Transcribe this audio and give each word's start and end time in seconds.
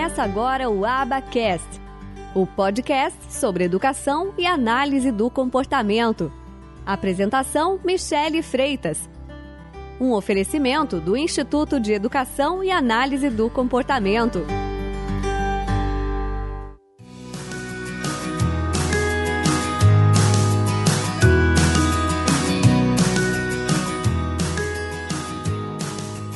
Começa 0.00 0.22
agora 0.22 0.70
o 0.70 0.86
Abacast, 0.86 1.78
o 2.34 2.46
podcast 2.46 3.18
sobre 3.30 3.64
educação 3.64 4.32
e 4.38 4.46
análise 4.46 5.12
do 5.12 5.28
comportamento. 5.28 6.32
Apresentação: 6.86 7.78
Michele 7.84 8.40
Freitas. 8.40 9.10
Um 10.00 10.12
oferecimento 10.12 10.98
do 11.00 11.18
Instituto 11.18 11.78
de 11.78 11.92
Educação 11.92 12.64
e 12.64 12.70
Análise 12.70 13.28
do 13.28 13.50
Comportamento. 13.50 14.42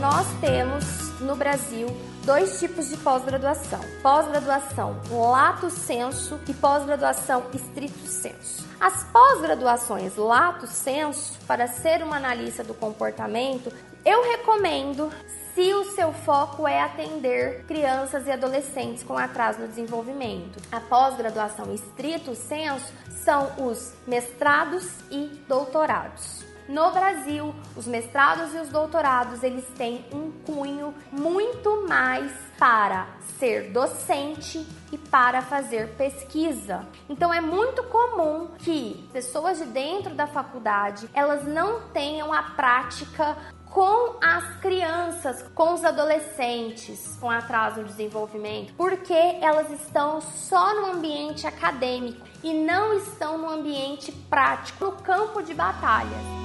Nós 0.00 0.26
temos 0.40 1.20
no 1.20 1.36
Brasil 1.36 1.88
dois 2.24 2.58
tipos 2.58 2.88
de 2.88 2.96
pós-graduação: 2.98 3.80
pós-graduação 4.02 5.00
lato 5.10 5.70
sensu 5.70 6.38
e 6.48 6.54
pós-graduação 6.54 7.44
estrito 7.52 8.06
sensu. 8.06 8.68
As 8.80 9.04
pós-graduações 9.04 10.16
lato 10.16 10.66
sensu, 10.66 11.38
para 11.46 11.66
ser 11.66 12.02
uma 12.02 12.16
analista 12.16 12.64
do 12.64 12.74
comportamento, 12.74 13.70
eu 14.04 14.22
recomendo 14.22 15.10
se 15.54 15.74
o 15.74 15.84
seu 15.92 16.12
foco 16.12 16.66
é 16.66 16.80
atender 16.80 17.64
crianças 17.66 18.26
e 18.26 18.30
adolescentes 18.30 19.02
com 19.02 19.18
atraso 19.18 19.60
no 19.60 19.68
desenvolvimento. 19.68 20.58
A 20.72 20.80
pós-graduação 20.80 21.74
estrito 21.74 22.34
sensu 22.34 22.92
são 23.24 23.50
os 23.58 23.92
mestrados 24.06 24.86
e 25.10 25.26
doutorados. 25.46 26.49
No 26.70 26.92
Brasil, 26.92 27.52
os 27.76 27.84
mestrados 27.84 28.54
e 28.54 28.58
os 28.58 28.68
doutorados, 28.68 29.42
eles 29.42 29.66
têm 29.76 30.04
um 30.12 30.30
cunho 30.46 30.94
muito 31.10 31.84
mais 31.88 32.30
para 32.56 33.08
ser 33.40 33.72
docente 33.72 34.64
e 34.92 34.96
para 34.96 35.42
fazer 35.42 35.96
pesquisa. 35.96 36.86
Então 37.08 37.34
é 37.34 37.40
muito 37.40 37.82
comum 37.82 38.50
que 38.56 39.08
pessoas 39.12 39.58
de 39.58 39.64
dentro 39.64 40.14
da 40.14 40.28
faculdade, 40.28 41.10
elas 41.12 41.44
não 41.44 41.88
tenham 41.88 42.32
a 42.32 42.40
prática 42.40 43.36
com 43.68 44.18
as 44.22 44.60
crianças, 44.60 45.44
com 45.52 45.74
os 45.74 45.84
adolescentes 45.84 47.16
com 47.20 47.28
atraso 47.28 47.80
no 47.80 47.88
desenvolvimento, 47.88 48.74
porque 48.74 49.12
elas 49.12 49.72
estão 49.72 50.20
só 50.20 50.72
no 50.80 50.92
ambiente 50.92 51.48
acadêmico 51.48 52.24
e 52.44 52.54
não 52.54 52.94
estão 52.94 53.38
no 53.38 53.50
ambiente 53.50 54.12
prático, 54.12 54.84
no 54.84 54.92
campo 54.92 55.42
de 55.42 55.52
batalha. 55.52 56.40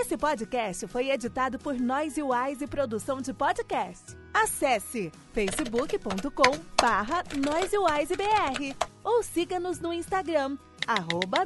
Esse 0.00 0.16
podcast 0.16 0.86
foi 0.88 1.10
editado 1.10 1.58
por 1.58 1.74
Noise 1.78 2.22
Wise 2.22 2.66
Produção 2.66 3.20
de 3.20 3.34
Podcast. 3.34 4.16
Acesse 4.32 5.12
facebook.com 5.34 6.58
barra 6.80 7.22
ou 9.04 9.22
siga-nos 9.22 9.78
no 9.78 9.92
Instagram, 9.92 10.56
arroba. 10.86 11.44